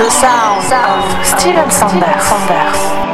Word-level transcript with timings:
the 0.00 0.08
sound 0.08 0.72
of 0.72 1.26
Steven 1.26 1.70
Sanders. 1.70 3.09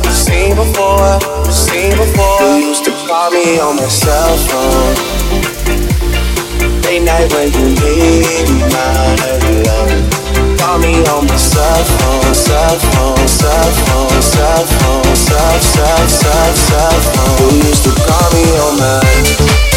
never 0.00 0.14
seen 0.14 0.54
before, 0.54 1.20
seen 1.50 1.90
before. 1.90 2.40
You 2.42 2.68
used 2.68 2.84
to 2.84 2.92
call 3.08 3.30
me 3.30 3.58
on 3.58 3.76
my 3.76 3.88
cell 3.88 4.36
phone. 4.46 4.94
Late 6.82 7.02
night 7.02 7.32
when 7.32 7.50
you 7.52 7.74
need 7.82 8.48
my 8.70 9.16
love. 9.66 10.58
Call 10.58 10.78
me 10.78 10.94
on 11.06 11.26
my 11.26 11.36
cell 11.36 11.84
phone, 11.98 12.34
cell 12.34 12.78
phone, 12.78 13.26
cell 13.26 13.70
phone, 13.86 14.22
cell 14.22 14.66
phone, 14.78 15.16
cell, 15.16 15.60
cell, 15.60 16.08
cell, 16.08 16.54
cell 16.54 17.00
phone. 17.12 17.56
You 17.56 17.68
used 17.68 17.84
to 17.84 17.90
call 18.06 18.30
me 18.34 18.44
on 18.58 18.78
my. 18.78 19.67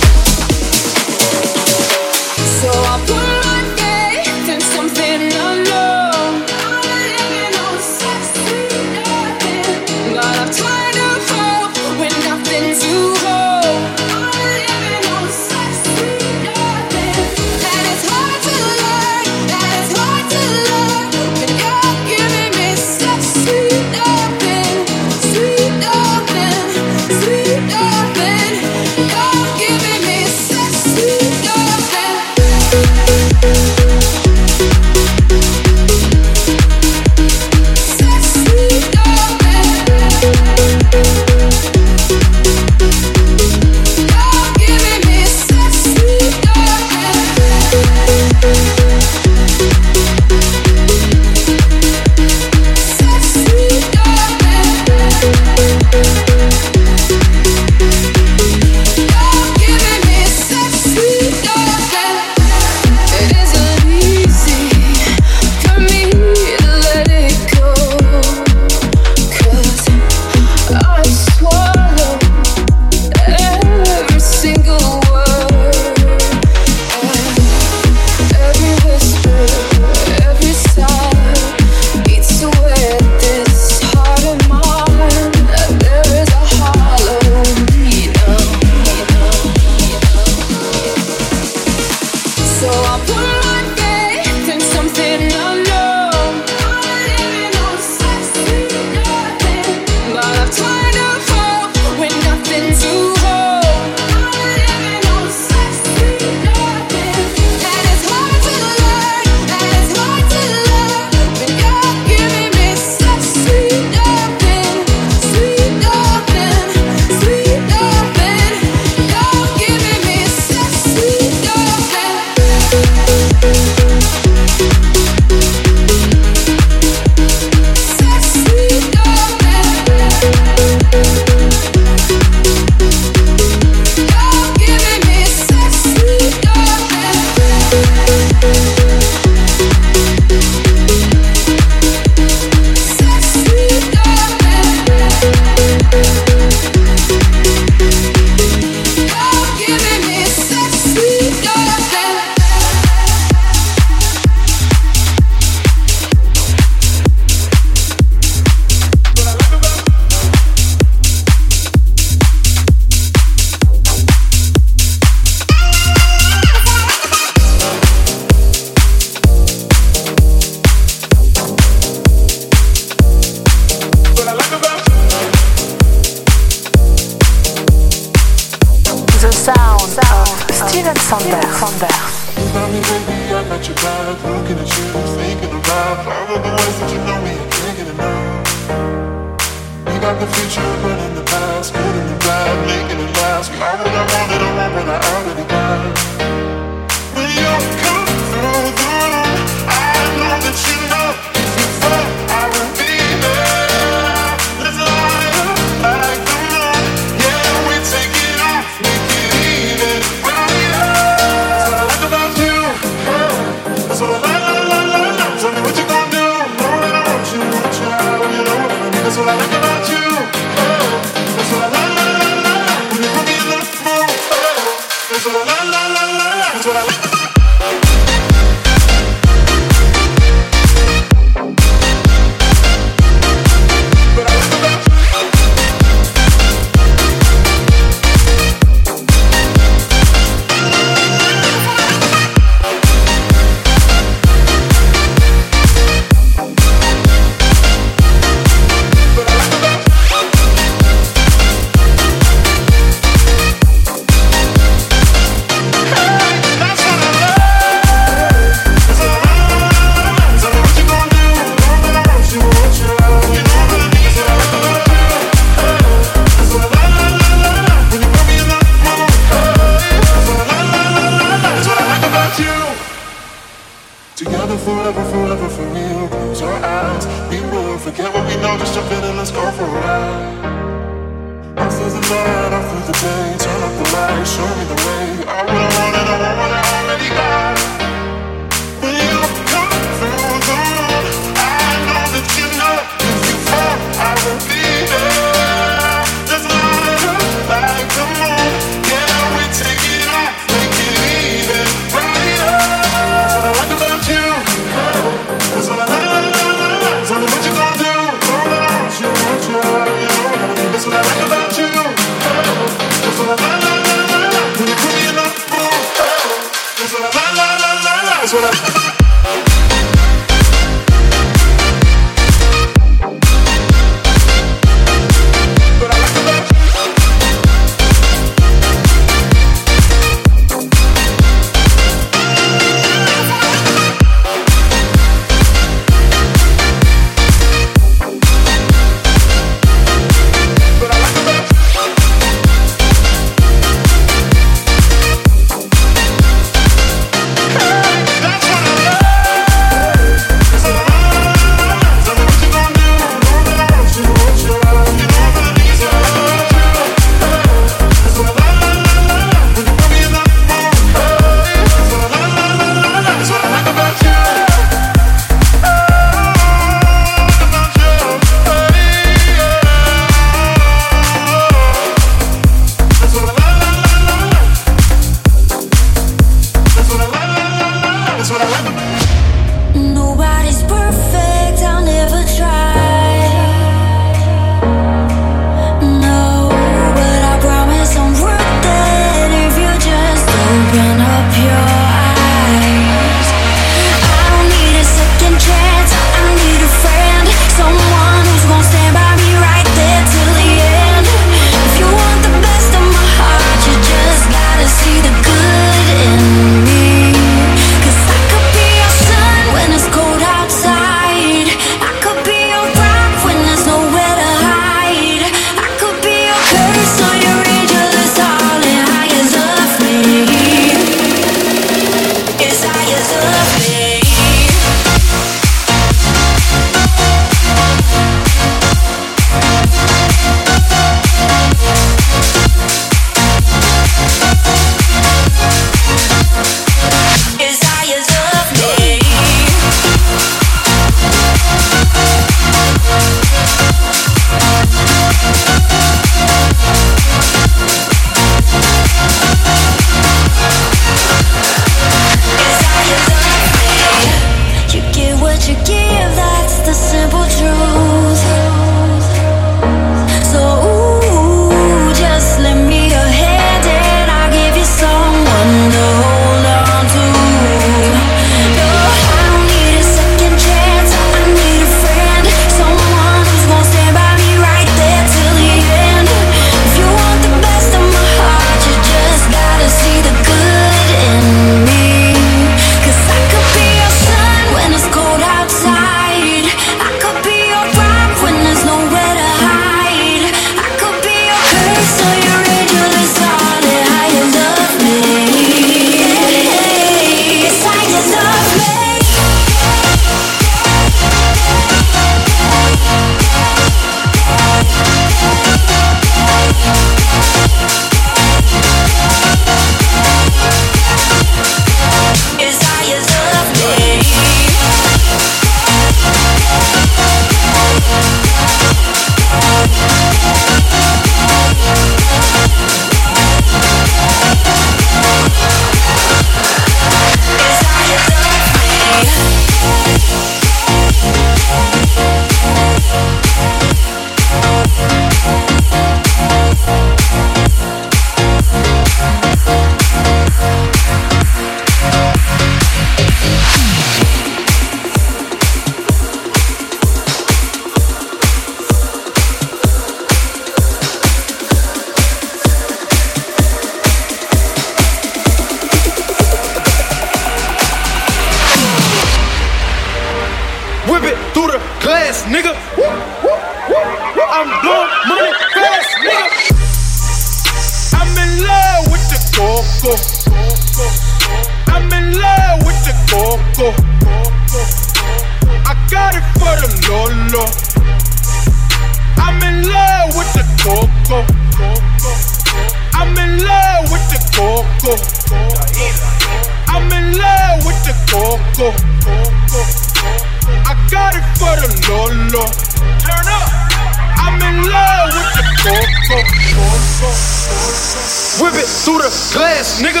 Whip 596.96 598.54
it 598.54 598.64
through 598.64 599.04
the 599.04 599.12
glass, 599.34 599.82
nigga. 599.82 600.00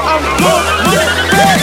I'm 0.00 0.24
blowing 0.38 0.84
money. 0.86 1.59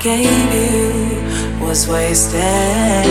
gave 0.00 0.54
you 0.54 1.60
was 1.60 1.86
wasted. 1.86 3.04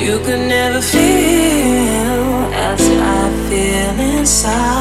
You 0.00 0.18
could 0.20 0.46
never 0.48 0.80
feel 0.80 2.20
as 2.70 2.80
I 2.80 3.48
feel 3.48 4.18
inside. 4.18 4.79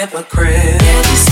Hypocrite. 0.00 1.29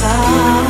Feel 0.00 0.61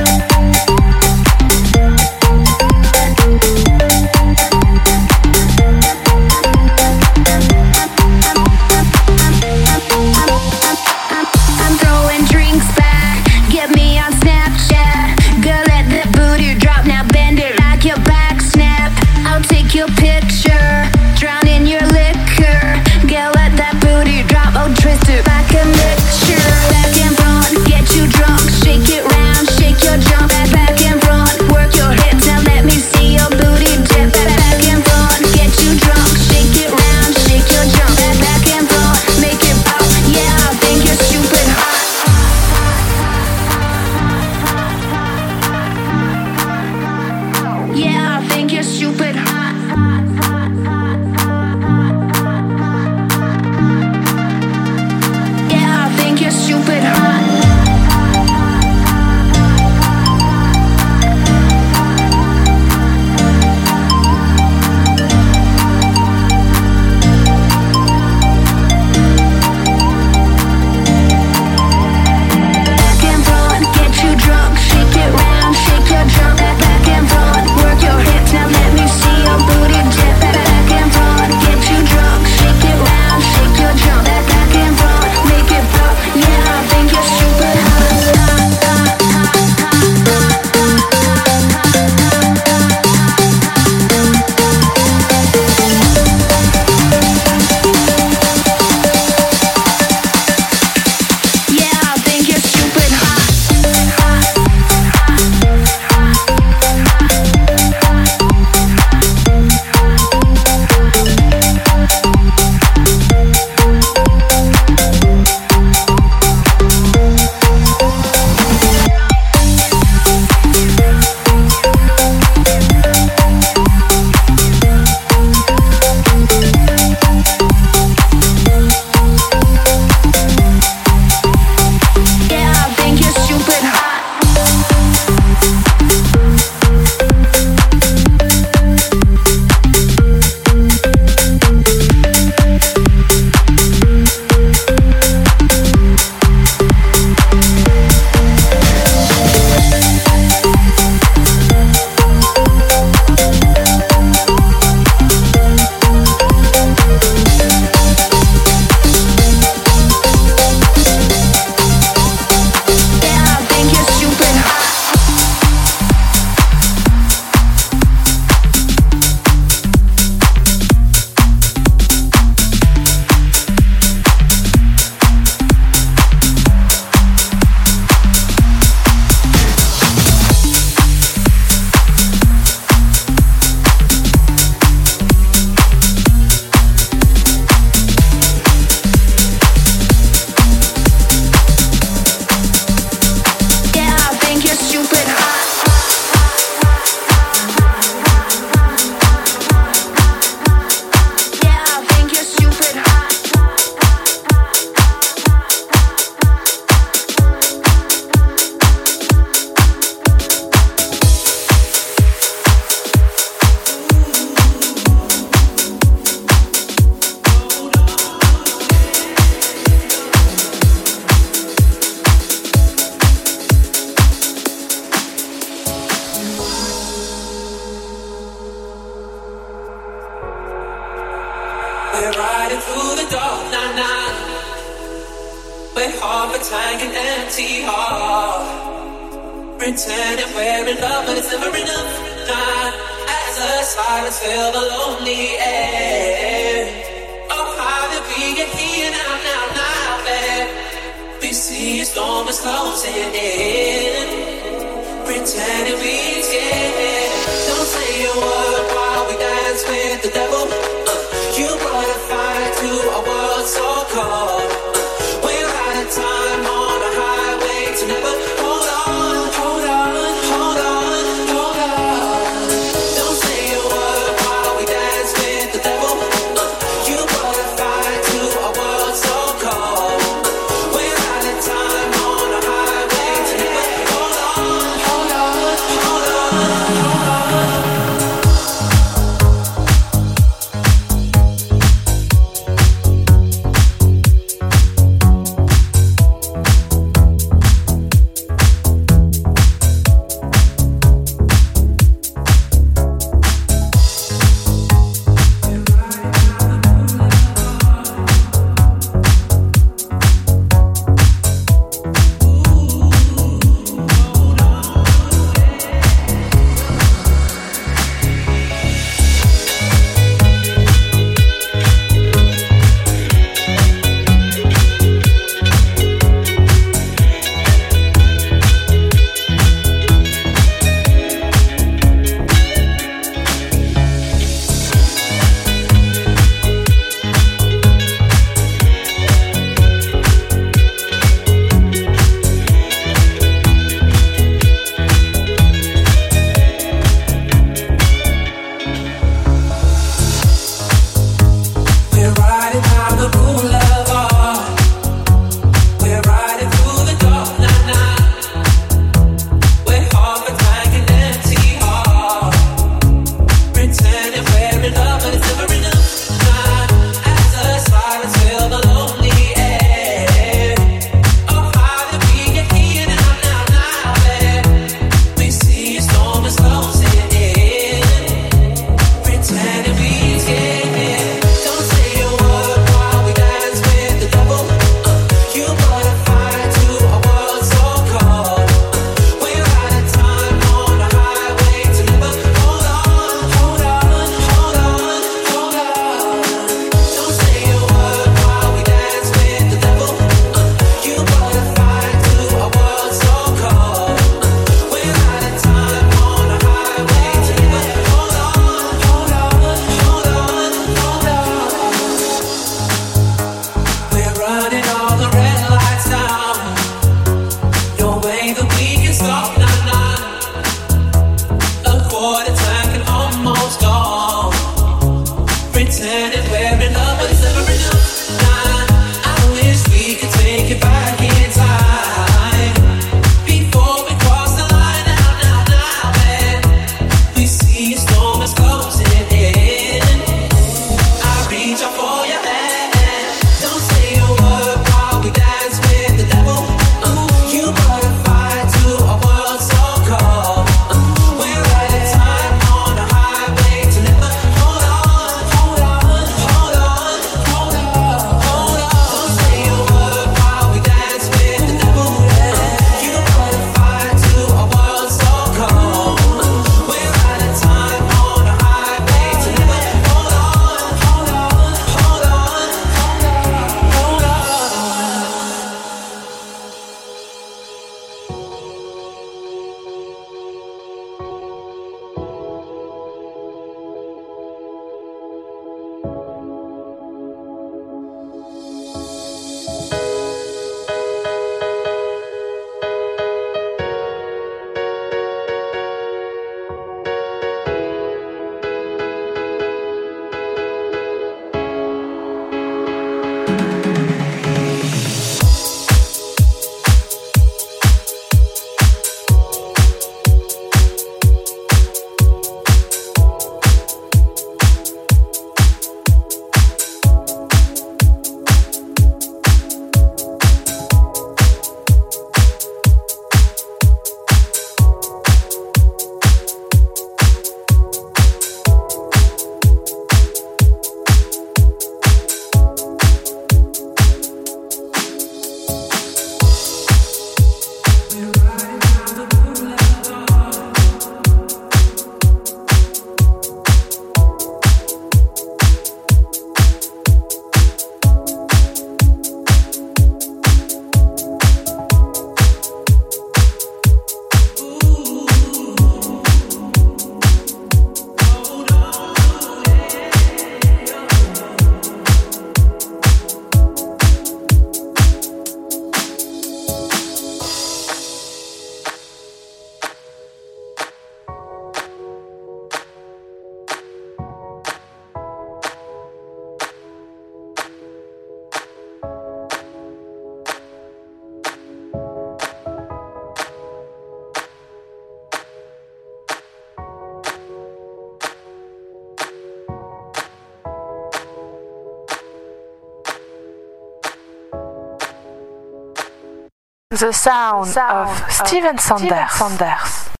The 596.81 596.91
sound, 596.91 597.55
of 597.59 598.11
Steven 598.11 598.57
Sanders. 598.57 600.00